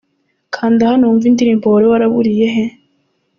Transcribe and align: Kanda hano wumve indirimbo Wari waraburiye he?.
Kanda 0.55 0.83
hano 0.91 1.03
wumve 1.07 1.25
indirimbo 1.27 1.65
Wari 1.67 1.87
waraburiye 1.91 2.47
he?. 2.55 2.65